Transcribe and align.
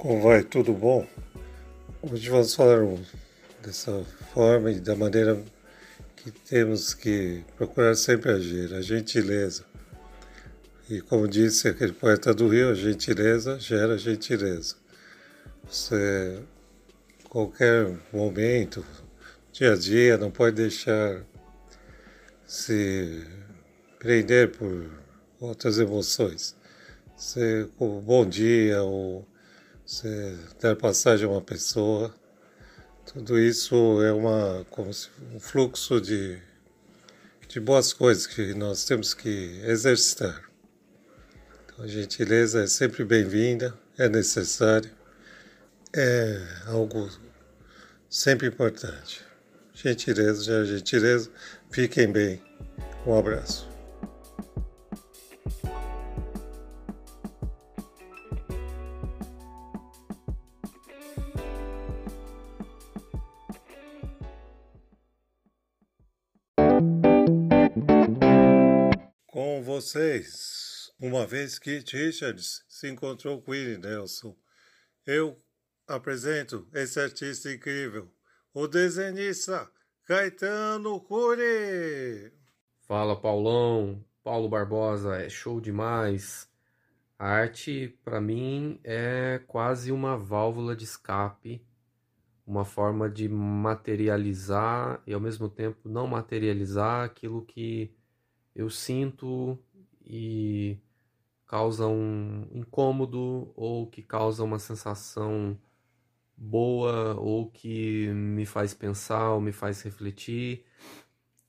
Como 0.00 0.22
vai? 0.22 0.42
Tudo 0.42 0.72
bom? 0.72 1.06
Hoje 2.00 2.30
vamos 2.30 2.54
falar 2.54 2.78
dessa 3.62 4.02
forma 4.32 4.70
e 4.70 4.80
da 4.80 4.96
maneira 4.96 5.44
que 6.16 6.30
temos 6.30 6.94
que 6.94 7.44
procurar 7.54 7.94
sempre 7.94 8.32
agir, 8.32 8.72
a 8.72 8.80
gentileza. 8.80 9.62
E 10.88 11.02
como 11.02 11.28
disse 11.28 11.68
aquele 11.68 11.92
poeta 11.92 12.32
do 12.32 12.48
Rio, 12.48 12.70
a 12.70 12.74
gentileza 12.74 13.58
gera 13.60 13.98
gentileza. 13.98 14.76
Você, 15.64 16.40
qualquer 17.28 17.94
momento, 18.10 18.82
dia 19.52 19.74
a 19.74 19.76
dia, 19.76 20.16
não 20.16 20.30
pode 20.30 20.56
deixar 20.56 21.22
se 22.46 23.22
prender 23.98 24.50
por 24.52 24.90
outras 25.38 25.78
emoções. 25.78 26.56
Você, 27.14 27.68
como 27.76 28.00
bom 28.00 28.24
dia, 28.24 28.82
ou 28.82 29.28
você 29.90 30.38
dar 30.60 30.76
passagem 30.76 31.26
a 31.26 31.28
uma 31.28 31.40
pessoa, 31.40 32.14
tudo 33.12 33.36
isso 33.36 34.00
é 34.04 34.12
uma, 34.12 34.64
como 34.70 34.94
se, 34.94 35.08
um 35.34 35.40
fluxo 35.40 36.00
de, 36.00 36.38
de 37.48 37.58
boas 37.58 37.92
coisas 37.92 38.24
que 38.24 38.54
nós 38.54 38.84
temos 38.84 39.12
que 39.12 39.60
exercitar. 39.64 40.48
Então, 41.64 41.84
a 41.84 41.88
gentileza 41.88 42.62
é 42.62 42.66
sempre 42.68 43.04
bem-vinda, 43.04 43.76
é 43.98 44.08
necessária, 44.08 44.92
é 45.92 46.40
algo 46.66 47.10
sempre 48.08 48.46
importante. 48.46 49.26
Gentileza, 49.74 50.44
já 50.44 50.64
gentileza, 50.64 51.28
fiquem 51.68 52.12
bem. 52.12 52.40
Um 53.04 53.18
abraço. 53.18 53.69
Vocês, 69.80 70.92
uma 71.00 71.26
vez 71.26 71.58
que 71.58 71.78
Richards 71.78 72.62
se 72.68 72.86
encontrou 72.90 73.40
com 73.40 73.52
Willie 73.52 73.78
Nelson, 73.78 74.36
eu 75.06 75.42
apresento 75.88 76.68
esse 76.74 77.00
artista 77.00 77.50
incrível, 77.50 78.12
o 78.52 78.66
desenhista 78.68 79.70
Caetano 80.04 81.00
Cury. 81.00 82.30
Fala, 82.86 83.18
Paulão. 83.18 84.04
Paulo 84.22 84.50
Barbosa, 84.50 85.16
é 85.16 85.30
show 85.30 85.62
demais. 85.62 86.46
A 87.18 87.26
arte, 87.26 87.98
para 88.04 88.20
mim, 88.20 88.78
é 88.84 89.40
quase 89.46 89.90
uma 89.90 90.14
válvula 90.14 90.76
de 90.76 90.84
escape, 90.84 91.64
uma 92.46 92.66
forma 92.66 93.08
de 93.08 93.30
materializar 93.30 95.02
e, 95.06 95.14
ao 95.14 95.20
mesmo 95.20 95.48
tempo, 95.48 95.88
não 95.88 96.06
materializar 96.06 97.06
aquilo 97.06 97.46
que 97.46 97.90
eu 98.54 98.68
sinto 98.68 99.58
e 100.12 100.76
causa 101.46 101.86
um 101.86 102.48
incômodo 102.52 103.52
ou 103.54 103.86
que 103.86 104.02
causa 104.02 104.42
uma 104.42 104.58
sensação 104.58 105.56
boa 106.36 107.14
ou 107.14 107.48
que 107.48 108.08
me 108.08 108.44
faz 108.44 108.74
pensar 108.74 109.30
ou 109.30 109.40
me 109.40 109.52
faz 109.52 109.82
refletir 109.82 110.64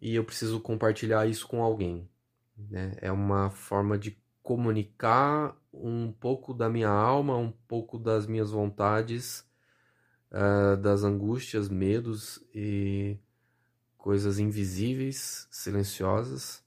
e 0.00 0.14
eu 0.16 0.24
preciso 0.24 0.60
compartilhar 0.60 1.26
isso 1.28 1.46
com 1.46 1.62
alguém. 1.62 2.08
Né? 2.56 2.96
É 3.00 3.12
uma 3.12 3.48
forma 3.50 3.96
de 3.96 4.20
comunicar 4.42 5.56
um 5.72 6.10
pouco 6.10 6.52
da 6.52 6.68
minha 6.68 6.88
alma, 6.88 7.36
um 7.36 7.52
pouco 7.68 7.96
das 7.96 8.26
minhas 8.26 8.50
vontades, 8.50 9.46
uh, 10.32 10.76
das 10.78 11.04
angústias, 11.04 11.68
medos 11.68 12.44
e 12.52 13.18
coisas 13.96 14.40
invisíveis, 14.40 15.46
silenciosas 15.50 16.66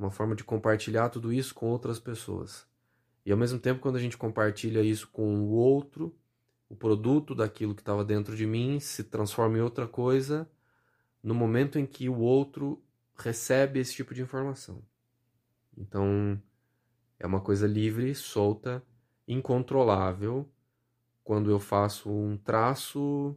uma 0.00 0.10
forma 0.10 0.34
de 0.34 0.42
compartilhar 0.42 1.10
tudo 1.10 1.32
isso 1.32 1.54
com 1.54 1.66
outras 1.66 1.98
pessoas. 1.98 2.66
E 3.24 3.30
ao 3.30 3.38
mesmo 3.38 3.58
tempo, 3.58 3.80
quando 3.80 3.96
a 3.96 4.00
gente 4.00 4.16
compartilha 4.16 4.80
isso 4.80 5.08
com 5.08 5.40
o 5.40 5.50
outro, 5.50 6.16
o 6.68 6.74
produto 6.74 7.34
daquilo 7.34 7.74
que 7.74 7.82
estava 7.82 8.04
dentro 8.04 8.34
de 8.34 8.46
mim 8.46 8.80
se 8.80 9.04
transforma 9.04 9.58
em 9.58 9.60
outra 9.60 9.86
coisa 9.86 10.50
no 11.22 11.34
momento 11.34 11.78
em 11.78 11.84
que 11.84 12.08
o 12.08 12.18
outro 12.18 12.82
recebe 13.14 13.78
esse 13.78 13.94
tipo 13.94 14.14
de 14.14 14.22
informação. 14.22 14.82
Então, 15.76 16.40
é 17.18 17.26
uma 17.26 17.40
coisa 17.40 17.66
livre, 17.66 18.14
solta, 18.14 18.82
incontrolável. 19.28 20.48
Quando 21.22 21.50
eu 21.50 21.60
faço 21.60 22.10
um 22.10 22.38
traço, 22.38 23.36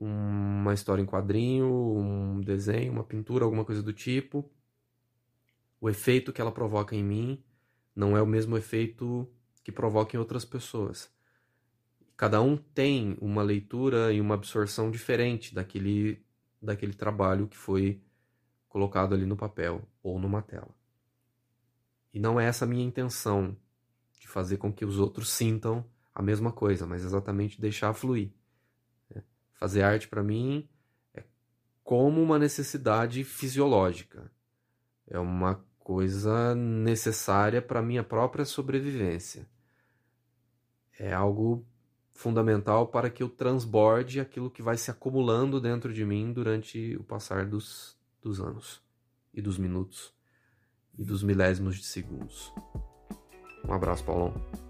uma 0.00 0.72
história 0.72 1.02
em 1.02 1.06
quadrinho, 1.06 1.66
um 1.66 2.40
desenho, 2.40 2.92
uma 2.92 3.04
pintura, 3.04 3.44
alguma 3.44 3.64
coisa 3.64 3.82
do 3.82 3.92
tipo, 3.92 4.50
o 5.84 5.90
efeito 5.90 6.32
que 6.32 6.40
ela 6.40 6.50
provoca 6.50 6.96
em 6.96 7.04
mim 7.04 7.44
não 7.94 8.16
é 8.16 8.22
o 8.22 8.26
mesmo 8.26 8.56
efeito 8.56 9.30
que 9.62 9.70
provoca 9.70 10.16
em 10.16 10.18
outras 10.18 10.42
pessoas. 10.42 11.12
Cada 12.16 12.40
um 12.40 12.56
tem 12.56 13.18
uma 13.20 13.42
leitura 13.42 14.10
e 14.10 14.18
uma 14.18 14.32
absorção 14.32 14.90
diferente 14.90 15.54
daquele, 15.54 16.24
daquele 16.60 16.94
trabalho 16.94 17.46
que 17.46 17.56
foi 17.58 18.02
colocado 18.66 19.14
ali 19.14 19.26
no 19.26 19.36
papel 19.36 19.86
ou 20.02 20.18
numa 20.18 20.40
tela. 20.40 20.74
E 22.14 22.18
não 22.18 22.40
é 22.40 22.46
essa 22.46 22.64
a 22.64 22.68
minha 22.68 22.82
intenção 22.82 23.54
de 24.18 24.26
fazer 24.26 24.56
com 24.56 24.72
que 24.72 24.86
os 24.86 24.98
outros 24.98 25.28
sintam 25.28 25.84
a 26.14 26.22
mesma 26.22 26.50
coisa, 26.50 26.86
mas 26.86 27.04
exatamente 27.04 27.60
deixar 27.60 27.92
fluir. 27.92 28.32
Né? 29.14 29.22
Fazer 29.52 29.82
arte 29.82 30.08
para 30.08 30.22
mim 30.22 30.66
é 31.12 31.24
como 31.82 32.22
uma 32.22 32.38
necessidade 32.38 33.22
fisiológica. 33.22 34.32
É 35.06 35.18
uma 35.18 35.62
coisa 35.84 36.54
necessária 36.54 37.60
para 37.60 37.82
minha 37.82 38.02
própria 38.02 38.46
sobrevivência. 38.46 39.46
É 40.98 41.12
algo 41.12 41.64
fundamental 42.14 42.86
para 42.88 43.10
que 43.10 43.22
eu 43.22 43.28
transborde 43.28 44.18
aquilo 44.18 44.50
que 44.50 44.62
vai 44.62 44.78
se 44.78 44.90
acumulando 44.90 45.60
dentro 45.60 45.92
de 45.92 46.04
mim 46.04 46.32
durante 46.32 46.96
o 46.96 47.04
passar 47.04 47.44
dos, 47.44 47.98
dos 48.22 48.40
anos, 48.40 48.82
e 49.32 49.42
dos 49.42 49.58
minutos, 49.58 50.14
e 50.96 51.04
dos 51.04 51.22
milésimos 51.22 51.76
de 51.76 51.84
segundos. 51.84 52.52
Um 53.68 53.72
abraço, 53.72 54.04
Paulão. 54.04 54.63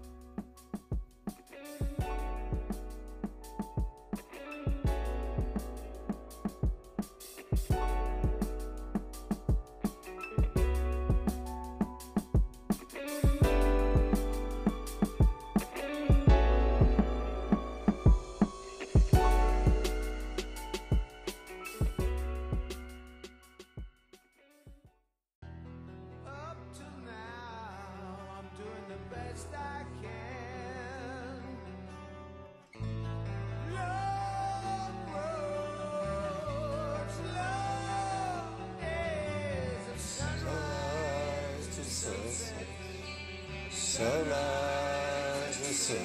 Sunset. 45.55 45.95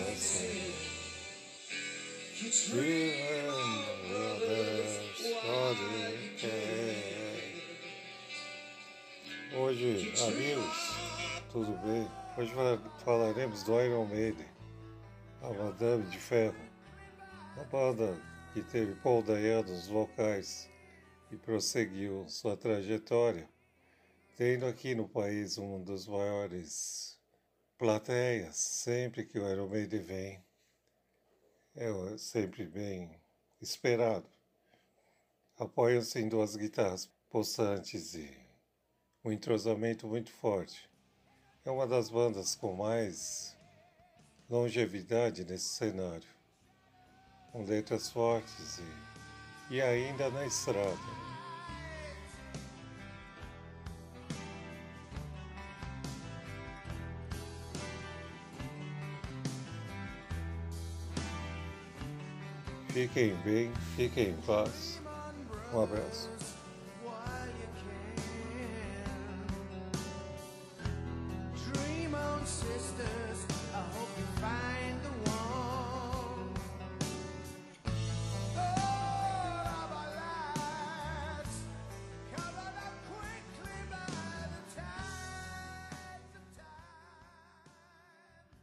Dreaming 2.71 3.85
Hoje, 9.57 10.13
amigos, 10.23 10.95
tudo 11.51 11.73
bem? 11.85 12.09
Hoje 12.39 12.55
falaremos 13.05 13.65
do 13.65 13.81
Iron 13.81 14.05
Maiden, 14.07 14.47
a 15.43 15.53
Madame 15.53 16.05
de 16.05 16.19
Ferro, 16.19 16.55
a 17.57 17.65
banda 17.65 18.17
que 18.55 18.63
teve 18.63 18.95
Paul 19.01 19.23
Dayano 19.23 19.69
nos 19.69 19.89
vocais 19.89 20.71
e 21.33 21.37
prosseguiu 21.37 22.25
sua 22.29 22.57
trajetória, 22.57 23.49
tendo 24.37 24.67
aqui 24.67 24.95
no 24.95 25.09
país 25.09 25.59
um 25.59 25.83
dos 25.83 26.07
maiores 26.07 27.10
plateias, 27.81 28.57
sempre 28.57 29.25
que 29.25 29.39
o 29.39 29.51
Iron 29.51 29.67
Maiden 29.67 30.03
vem, 30.03 30.45
é 31.75 31.89
sempre 32.19 32.67
bem 32.67 33.19
esperado. 33.59 34.29
Apoiam-se 35.59 36.21
em 36.21 36.29
duas 36.29 36.57
guitarras 36.57 37.11
possantes 37.31 38.15
e 38.15 38.31
um 39.25 39.33
entrosamento 39.33 40.07
muito 40.07 40.31
forte. 40.31 40.91
É 41.65 41.71
uma 41.71 41.87
das 41.87 42.11
bandas 42.11 42.55
com 42.55 42.75
mais 42.75 43.57
longevidade 44.51 45.43
nesse 45.47 45.71
cenário, 45.71 46.29
com 47.51 47.65
letras 47.65 48.11
fortes 48.11 48.79
e, 49.71 49.77
e 49.77 49.81
ainda 49.81 50.29
na 50.29 50.45
estrada. 50.45 51.20
Fiquem 62.93 63.37
bem, 63.45 63.73
fiquem 63.95 64.31
em 64.31 64.37
paz. 64.45 65.01
Um 65.73 65.83
abraço. 65.83 66.29
Dream 71.73 72.15
on, 72.15 72.45